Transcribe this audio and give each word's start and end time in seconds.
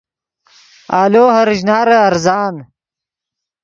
آلو 1.01 1.23
ہر 1.35 1.47
اشنارے 1.53 1.95
ارزان 2.07 2.55